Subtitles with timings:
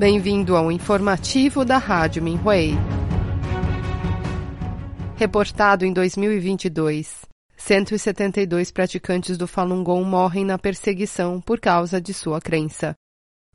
[0.00, 2.70] Bem-vindo ao informativo da Rádio Minhui.
[5.14, 12.40] Reportado em 2022, 172 praticantes do Falun Gong morrem na perseguição por causa de sua
[12.40, 12.96] crença.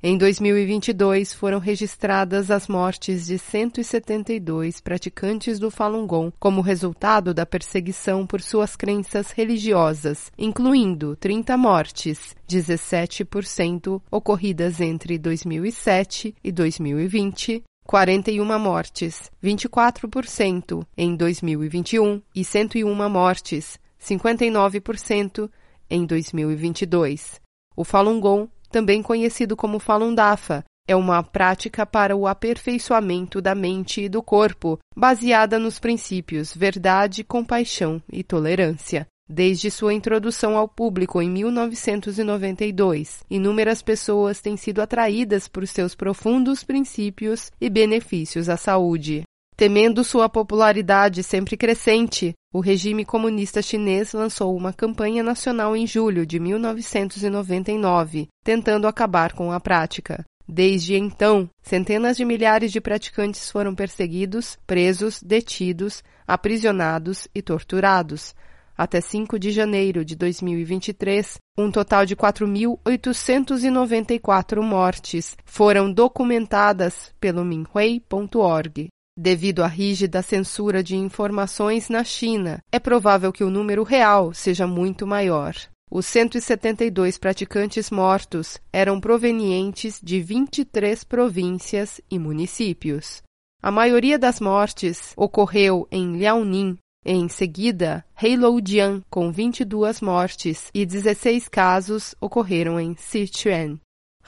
[0.03, 7.45] Em 2022, foram registradas as mortes de 172 praticantes do Falun Gong como resultado da
[7.45, 18.59] perseguição por suas crenças religiosas, incluindo 30 mortes, 17% ocorridas entre 2007 e 2020, 41
[18.59, 25.49] mortes, 24% em 2021 e 101 mortes, 59%
[25.89, 27.41] em 2022.
[27.75, 33.55] O Falun Gong também conhecido como Falun Dafa, é uma prática para o aperfeiçoamento da
[33.55, 39.07] mente e do corpo, baseada nos princípios verdade, compaixão e tolerância.
[39.27, 46.63] Desde sua introdução ao público em 1992, inúmeras pessoas têm sido atraídas por seus profundos
[46.63, 49.23] princípios e benefícios à saúde.
[49.57, 56.25] Temendo sua popularidade sempre crescente, o regime comunista chinês lançou uma campanha nacional em julho
[56.25, 60.25] de 1999, tentando acabar com a prática.
[60.45, 68.35] Desde então, centenas de milhares de praticantes foram perseguidos, presos, detidos, aprisionados e torturados.
[68.77, 78.89] Até 5 de janeiro de 2023, um total de 4.894 mortes foram documentadas pelo Minhui.org.
[79.17, 84.67] Devido à rígida censura de informações na China, é provável que o número real seja
[84.67, 85.55] muito maior.
[85.89, 93.23] Os 172 praticantes mortos eram provenientes de 23 províncias e municípios.
[93.63, 101.47] A maioria das mortes ocorreu em Liaoning, em seguida, Heilongjiang, com 22 mortes, e 16
[101.47, 103.79] casos ocorreram em Sichuan.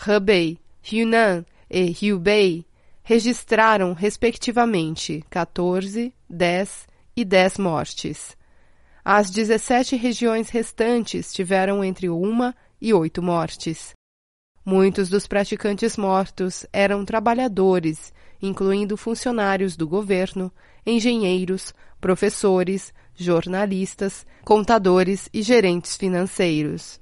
[0.08, 2.67] Hebei, Yunnan e Hubei
[3.08, 8.36] registraram, respectivamente, 14, 10 e 10 mortes.
[9.04, 13.94] As 17 regiões restantes tiveram entre uma e oito mortes.
[14.66, 18.12] Muitos dos praticantes mortos eram trabalhadores,
[18.42, 20.52] incluindo funcionários do governo,
[20.86, 27.00] engenheiros, professores, jornalistas, contadores e gerentes financeiros.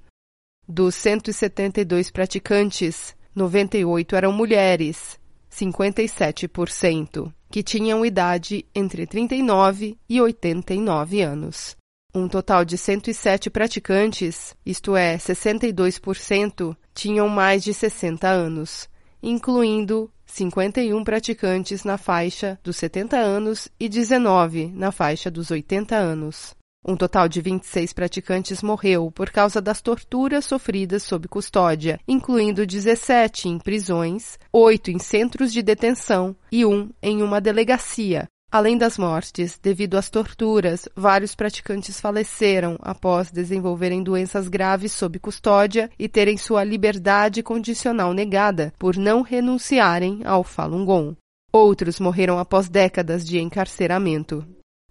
[0.67, 5.17] Dos 172 praticantes, 98 eram mulheres
[5.55, 11.77] 57%, que tinham idade entre 39 e 89 anos.
[12.13, 18.89] Um total de 107 praticantes, isto é, 62%, tinham mais de 60 anos,
[19.23, 26.55] incluindo 51 praticantes na faixa dos 70 anos e 19 na faixa dos 80 anos.
[26.87, 33.49] Um total de 26 praticantes morreu por causa das torturas sofridas sob custódia, incluindo 17
[33.49, 38.27] em prisões, 8 em centros de detenção e um em uma delegacia.
[38.51, 45.89] Além das mortes, devido às torturas, vários praticantes faleceram após desenvolverem doenças graves sob custódia
[45.97, 51.17] e terem sua liberdade condicional negada por não renunciarem ao Falun Gong.
[51.51, 54.45] Outros morreram após décadas de encarceramento.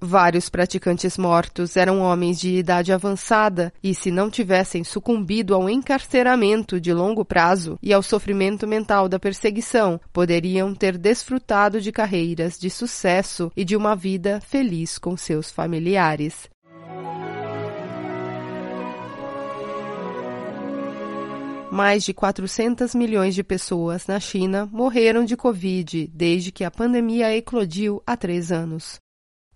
[0.07, 6.79] Vários praticantes mortos eram homens de idade avançada e, se não tivessem sucumbido ao encarceramento
[6.79, 12.69] de longo prazo e ao sofrimento mental da perseguição, poderiam ter desfrutado de carreiras de
[12.69, 16.51] sucesso e de uma vida feliz com seus familiares.
[21.71, 27.37] mais de 400 milhões de pessoas na China morreram de Covid desde que a pandemia
[27.37, 29.03] eclodiu há três anos.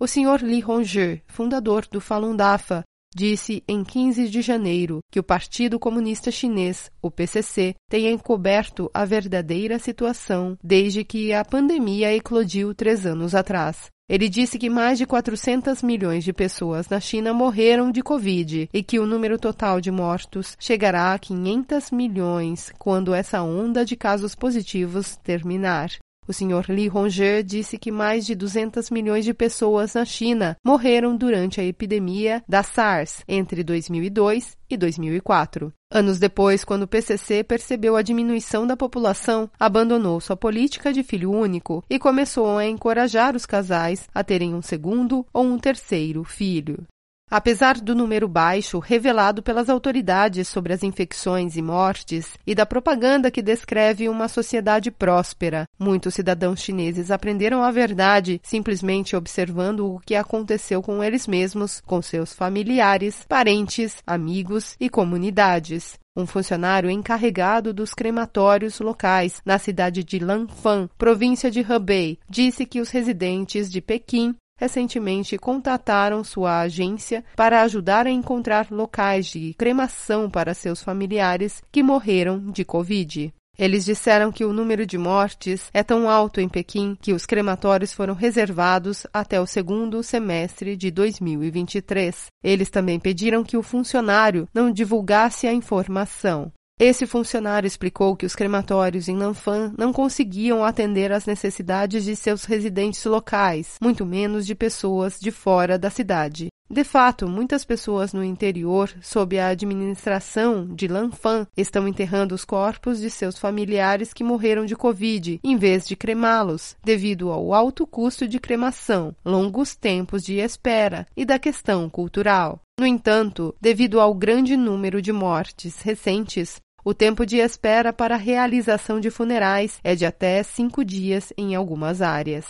[0.00, 0.44] O Sr.
[0.44, 6.30] Li Hongzhi, fundador do Falun Dafa, disse em 15 de janeiro que o Partido Comunista
[6.30, 13.34] Chinês, o PCC, tem encoberto a verdadeira situação desde que a pandemia eclodiu três anos
[13.34, 13.86] atrás.
[14.08, 18.82] Ele disse que mais de 400 milhões de pessoas na China morreram de Covid e
[18.84, 24.36] que o número total de mortos chegará a 500 milhões quando essa onda de casos
[24.36, 25.90] positivos terminar.
[26.28, 26.66] O Sr.
[26.68, 31.64] Li Hongzhi disse que mais de 200 milhões de pessoas na China morreram durante a
[31.64, 35.72] epidemia da SARS entre 2002 e 2004.
[35.90, 41.32] Anos depois, quando o PCC percebeu a diminuição da população, abandonou sua política de filho
[41.32, 46.86] único e começou a encorajar os casais a terem um segundo ou um terceiro filho.
[47.30, 53.30] Apesar do número baixo revelado pelas autoridades sobre as infecções e mortes e da propaganda
[53.30, 60.14] que descreve uma sociedade próspera, muitos cidadãos chineses aprenderam a verdade simplesmente observando o que
[60.14, 65.98] aconteceu com eles mesmos, com seus familiares, parentes, amigos e comunidades.
[66.16, 72.80] um funcionário encarregado dos crematórios locais na cidade de Lanfan, província de Hebei, disse que
[72.80, 80.28] os residentes de Pequim recentemente contataram sua agência para ajudar a encontrar locais de cremação
[80.28, 83.32] para seus familiares que morreram de Covid.
[83.58, 87.92] Eles disseram que o número de mortes é tão alto em Pequim que os crematórios
[87.92, 92.26] foram reservados até o segundo semestre de 2023.
[92.44, 96.52] Eles também pediram que o funcionário não divulgasse a informação.
[96.80, 102.44] Esse funcionário explicou que os crematórios em Nanfan não conseguiam atender às necessidades de seus
[102.44, 106.46] residentes locais, muito menos de pessoas de fora da cidade.
[106.70, 113.00] De fato, muitas pessoas no interior, sob a administração de Lanfan, estão enterrando os corpos
[113.00, 118.28] de seus familiares que morreram de Covid, em vez de cremá-los, devido ao alto custo
[118.28, 122.60] de cremação, longos tempos de espera e da questão cultural.
[122.78, 128.18] No entanto, devido ao grande número de mortes recentes, o tempo de espera para a
[128.18, 132.46] realização de funerais é de até cinco dias em algumas áreas.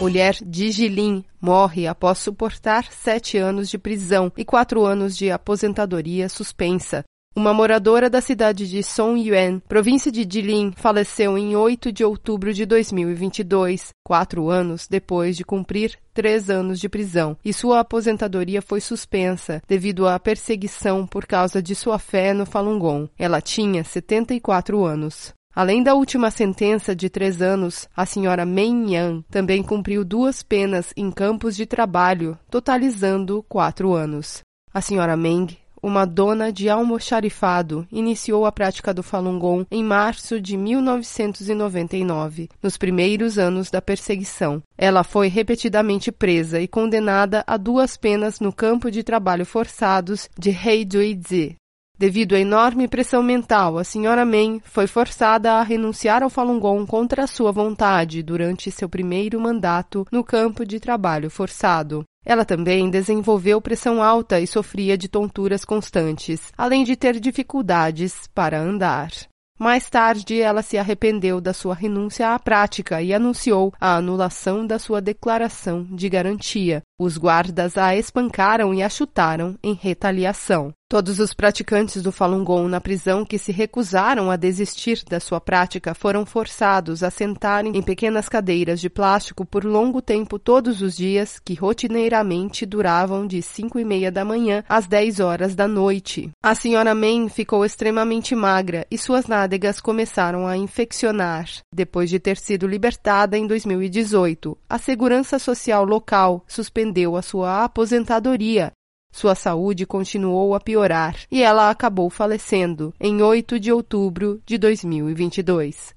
[0.00, 6.28] Mulher de Gilim morre após suportar sete anos de prisão e quatro anos de aposentadoria
[6.28, 7.02] suspensa
[7.36, 12.64] uma moradora da cidade de Songyuan, província de Jilin, faleceu em 8 de outubro de
[12.64, 19.60] 2022, quatro anos depois de cumprir três anos de prisão, e sua aposentadoria foi suspensa
[19.68, 23.10] devido à perseguição por causa de sua fé no Falun Gong.
[23.18, 25.34] Ela tinha 74 anos.
[25.54, 30.90] Além da última sentença de três anos, a senhora Meng Yan também cumpriu duas penas
[30.96, 34.40] em campos de trabalho, totalizando quatro anos.
[34.72, 40.40] A senhora Meng uma dona de almoxarifado, iniciou a prática do Falun Gong em março
[40.40, 44.62] de 1999, nos primeiros anos da perseguição.
[44.76, 50.50] Ela foi repetidamente presa e condenada a duas penas no campo de trabalho forçados de
[50.50, 51.56] Heidui-zi.
[51.98, 56.86] Devido à enorme pressão mental, a senhora Men foi forçada a renunciar ao Falun Gong
[56.86, 62.04] contra sua vontade durante seu primeiro mandato no campo de trabalho forçado.
[62.26, 68.60] Ela também desenvolveu pressão alta e sofria de tonturas constantes, além de ter dificuldades para
[68.60, 69.10] andar.
[69.58, 74.78] Mais tarde, ela se arrependeu da sua renúncia à prática e anunciou a anulação da
[74.78, 76.82] sua declaração de garantia.
[76.98, 80.72] Os guardas a espancaram e a chutaram em retaliação.
[80.88, 85.40] Todos os praticantes do Falun Gong na prisão que se recusaram a desistir da sua
[85.40, 90.96] prática foram forçados a sentarem em pequenas cadeiras de plástico por longo tempo todos os
[90.96, 96.30] dias, que rotineiramente duravam de cinco e meia da manhã às dez horas da noite.
[96.40, 101.50] A senhora Men ficou extremamente magra e suas nádegas começaram a infeccionar.
[101.74, 106.85] Depois de ter sido libertada em 2018, a Segurança Social local suspendeu
[107.16, 108.72] a sua aposentadoria
[109.16, 115.94] sua saúde continuou a piorar e ela acabou falecendo em 8 de outubro de 2022.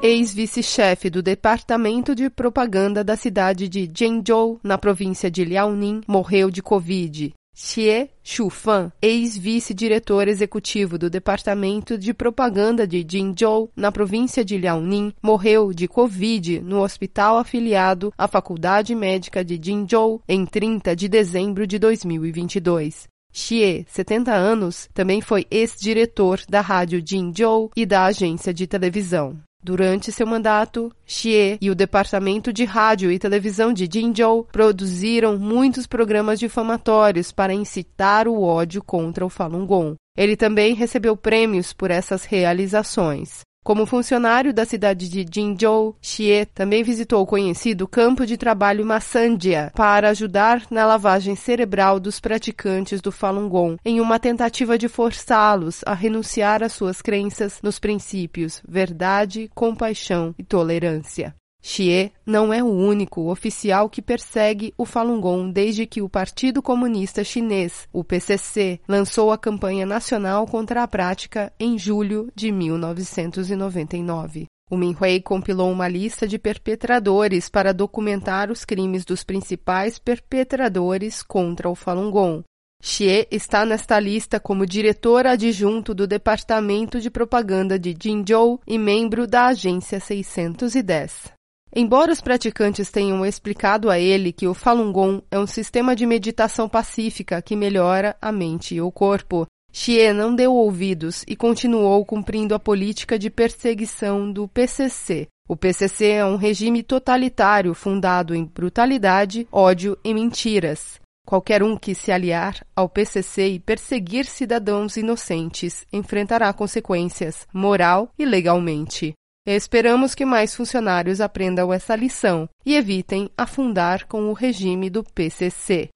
[0.00, 6.62] Ex-vice-chefe do Departamento de Propaganda da cidade de Zhengzhou, na província de Liaoning, morreu de
[6.62, 7.34] Covid.
[7.62, 15.72] Xie Shufan, ex-vice-diretor executivo do Departamento de Propaganda de Jinzhou, na província de Liaoning, morreu
[15.72, 21.78] de Covid no hospital afiliado à Faculdade Médica de Jinzhou em 30 de dezembro de
[21.78, 23.08] 2022.
[23.32, 29.38] Xie, 70 anos, também foi ex-diretor da rádio Jinzhou e da agência de televisão.
[29.62, 35.86] Durante seu mandato, Xie e o departamento de rádio e televisão de Jinzhou produziram muitos
[35.86, 39.96] programas difamatórios para incitar o ódio contra o Falun Gong.
[40.16, 43.40] Ele também recebeu prêmios por essas realizações.
[43.62, 49.70] Como funcionário da cidade de Jinzhou, Xie também visitou o conhecido campo de trabalho Massandia
[49.76, 55.82] para ajudar na lavagem cerebral dos praticantes do Falun Gong, em uma tentativa de forçá-los
[55.84, 61.34] a renunciar às suas crenças nos princípios verdade, compaixão e tolerância.
[61.62, 66.62] Xie não é o único oficial que persegue o Falun Gong desde que o Partido
[66.62, 74.46] Comunista Chinês, o PCC, lançou a campanha nacional contra a prática em julho de 1999.
[74.70, 81.68] O Minhui compilou uma lista de perpetradores para documentar os crimes dos principais perpetradores contra
[81.68, 82.44] o Falun Gong.
[82.80, 89.26] Xie está nesta lista como diretor adjunto do Departamento de Propaganda de Jinzhou e membro
[89.26, 91.39] da Agência 610.
[91.74, 96.04] Embora os praticantes tenham explicado a ele que o Falun Gong é um sistema de
[96.04, 102.04] meditação pacífica que melhora a mente e o corpo, Xie não deu ouvidos e continuou
[102.04, 108.44] cumprindo a política de perseguição do PCC, O PCC é um regime totalitário fundado em
[108.44, 111.00] brutalidade, ódio e mentiras.
[111.26, 118.24] Qualquer um que se aliar ao PCC e perseguir cidadãos inocentes enfrentará consequências, moral e
[118.24, 119.12] legalmente.
[119.46, 125.88] Esperamos que mais funcionários aprendam essa lição e evitem afundar com o regime do PCC.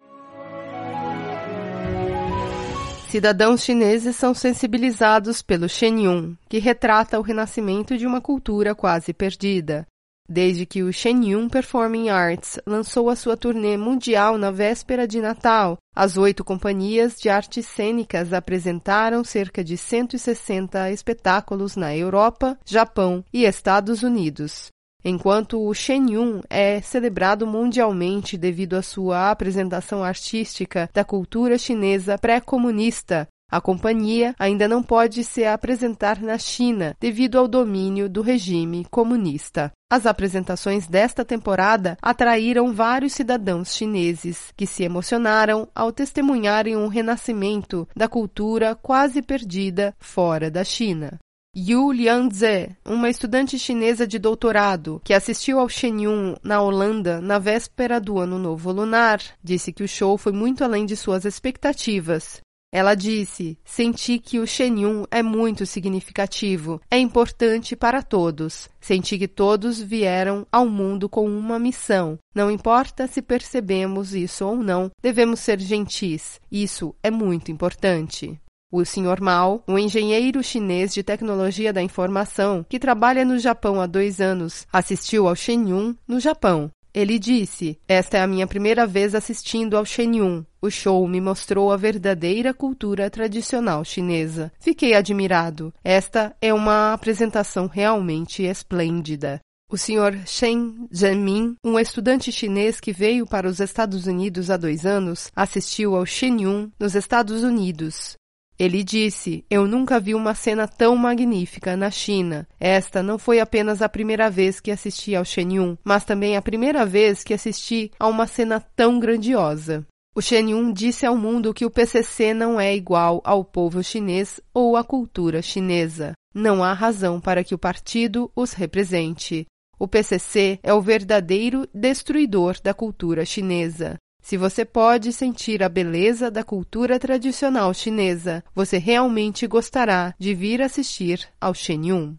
[3.11, 9.87] Cidadãos chineses são sensibilizados pelo Shenyun, que retrata o renascimento de uma cultura quase perdida.
[10.29, 15.77] Desde que o Shenyun Performing Arts lançou a sua turnê mundial na véspera de Natal,
[15.95, 23.45] as oito companhias de artes cênicas apresentaram cerca de 160 espetáculos na Europa, Japão e
[23.45, 24.73] Estados Unidos.
[25.05, 33.29] Enquanto o Shenyun é celebrado mundialmente devido à sua apresentação artística da cultura chinesa pré-comunista,
[33.55, 39.71] a companhia ainda não pode se apresentar na China devido ao domínio do regime comunista.
[39.89, 47.87] As apresentações desta temporada atraíram vários cidadãos chineses que se emocionaram ao testemunharem um renascimento
[47.95, 51.21] da cultura quase perdida fora da China.
[51.57, 58.01] Yu Lianze, uma estudante chinesa de doutorado que assistiu ao Shenyun na Holanda na véspera
[58.01, 62.43] do Ano Novo Lunar, disse que o show foi muito além de suas expectativas.
[62.75, 68.69] Ela disse: Senti que o Shenyun é muito significativo, é importante para todos.
[68.81, 72.19] Senti que todos vieram ao mundo com uma missão.
[72.35, 76.41] Não importa se percebemos isso ou não, devemos ser gentis.
[76.51, 78.41] Isso é muito importante.
[78.73, 79.21] O Sr.
[79.21, 84.67] Mao, um engenheiro chinês de tecnologia da informação que trabalha no Japão há dois anos,
[84.73, 86.73] assistiu ao Shenyun no Japão.
[86.95, 90.45] Ele disse: Esta é a minha primeira vez assistindo ao Shenyun.
[90.63, 94.53] O show me mostrou a verdadeira cultura tradicional chinesa.
[94.61, 95.75] Fiquei admirado.
[95.83, 99.41] Esta é uma apresentação realmente esplêndida.
[99.71, 100.25] O Sr.
[100.27, 105.97] Shen Zhenmin, um estudante chinês que veio para os Estados Unidos há dois anos, assistiu
[105.97, 108.17] ao Shenyun nos Estados Unidos.
[108.59, 112.47] Ele disse: Eu nunca vi uma cena tão magnífica na China.
[112.59, 116.87] Esta não foi apenas a primeira vez que assisti ao Shenyun, mas também a primeira
[116.87, 119.85] vez que assisti a uma cena tão grandiosa.
[120.17, 124.77] O Shenyun disse ao mundo que o PCC não é igual ao povo chinês ou
[124.77, 126.13] à cultura chinesa.
[126.33, 129.45] Não há razão para que o partido os represente.
[129.77, 133.97] O PCC é o verdadeiro destruidor da cultura chinesa.
[134.25, 140.63] Se você pode sentir a beleza da cultura tradicional chinesa, você realmente gostará de vir
[140.63, 142.17] assistir ao Shenyun.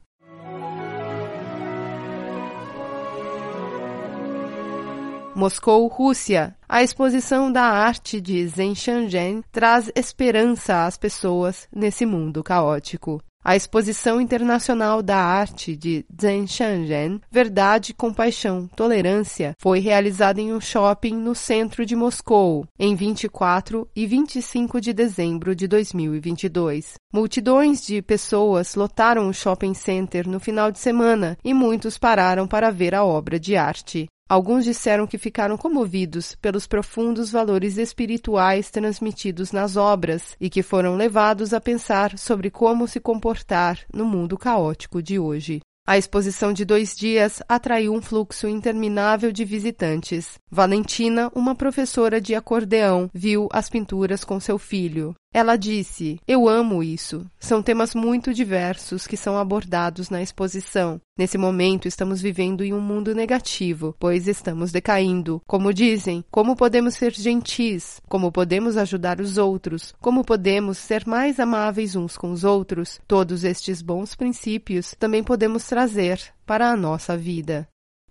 [5.36, 6.56] Moscou, Rússia.
[6.70, 13.20] A exposição da arte de Zhen Shenzhen traz esperança às pessoas nesse mundo caótico.
[13.48, 21.14] A Exposição Internacional da Arte de Zhenshanren, Verdade, Compaixão, Tolerância, foi realizada em um shopping
[21.14, 26.96] no centro de Moscou, em 24 e 25 de dezembro de 2022.
[27.14, 32.72] Multidões de pessoas lotaram o shopping center no final de semana e muitos pararam para
[32.72, 34.08] ver a obra de arte.
[34.28, 40.96] Alguns disseram que ficaram comovidos pelos profundos valores espirituais transmitidos nas obras e que foram
[40.96, 45.62] levados a pensar sobre como se comportar no mundo caótico de hoje.
[45.88, 50.40] A exposição de dois dias atraiu um fluxo interminável de visitantes.
[50.50, 55.14] Valentina, uma professora de acordeão, viu as pinturas com seu filho.
[55.36, 57.30] Ela disse: Eu amo isso.
[57.38, 61.02] São temas muito diversos que são abordados na exposição.
[61.20, 65.42] Nesse momento, estamos vivendo em um mundo negativo, pois estamos decaindo.
[65.46, 68.00] Como dizem, como podemos ser gentis?
[68.08, 69.94] Como podemos ajudar os outros?
[70.00, 73.02] Como podemos ser mais amáveis uns com os outros?
[73.06, 77.68] Todos estes bons princípios também podemos trazer para a nossa vida.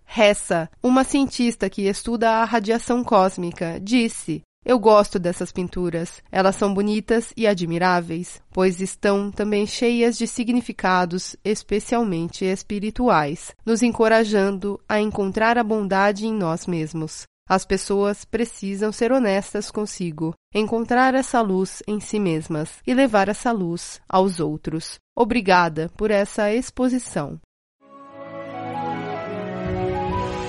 [0.07, 6.23] Hessa, uma cientista que estuda a radiação cósmica, disse: eu gosto dessas pinturas.
[6.33, 14.80] Elas são bonitas e admiráveis, pois estão também cheias de significados, especialmente espirituais, nos encorajando
[14.88, 17.25] a encontrar a bondade em nós mesmos.
[17.47, 23.52] As pessoas precisam ser honestas consigo, encontrar essa luz em si mesmas e levar essa
[23.52, 24.99] luz aos outros.
[25.14, 27.38] Obrigada por essa exposição.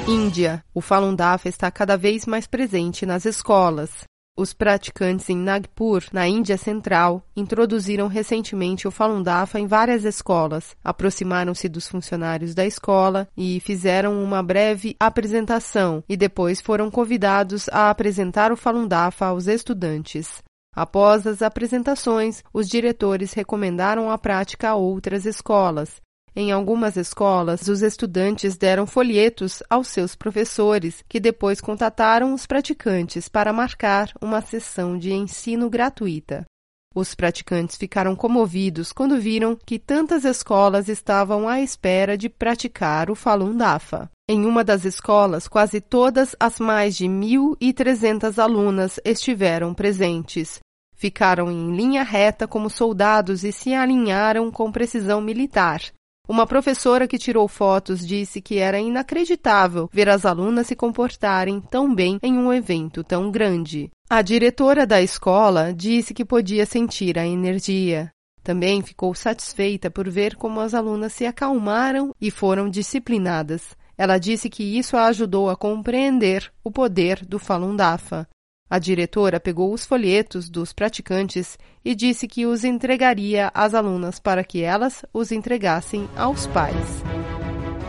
[0.07, 0.63] Índia.
[0.71, 4.03] O Falun Dafa está cada vez mais presente nas escolas.
[4.37, 10.75] Os praticantes em Nagpur, na Índia Central, introduziram recentemente o Falun Dafa em várias escolas,
[10.83, 17.89] aproximaram-se dos funcionários da escola e fizeram uma breve apresentação e depois foram convidados a
[17.89, 20.43] apresentar o Falun Dafa aos estudantes.
[20.75, 26.04] Após as apresentações, os diretores recomendaram a prática a outras escolas
[26.37, 33.29] Em algumas escolas, os estudantes deram folhetos aos seus professores, que depois contataram os praticantes
[33.29, 36.45] para marcar uma sessão de ensino gratuita.
[36.93, 43.15] Os praticantes ficaram comovidos quando viram que tantas escolas estavam à espera de praticar o
[43.15, 44.09] Falun Dafa.
[44.29, 50.59] Em uma das escolas, quase todas as mais de 1.300 alunas estiveram presentes.
[50.95, 55.81] Ficaram em linha reta como soldados e se alinharam com precisão militar.
[56.27, 61.93] Uma professora que tirou fotos disse que era inacreditável ver as alunas se comportarem tão
[61.93, 63.91] bem em um evento tão grande.
[64.09, 68.11] A diretora da escola disse que podia sentir a energia.
[68.43, 73.75] Também ficou satisfeita por ver como as alunas se acalmaram e foram disciplinadas.
[73.97, 78.27] Ela disse que isso a ajudou a compreender o poder do Falun Dafa.
[78.69, 84.43] A diretora pegou os folhetos dos praticantes e disse que os entregaria às alunas para
[84.43, 87.03] que elas os entregassem aos pais.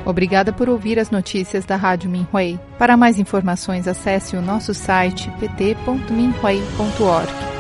[0.05, 2.61] Obrigada por ouvir as notícias da Rádio Minhui.
[2.79, 7.56] Para mais informações, acesse o nosso site pt.minhui.org.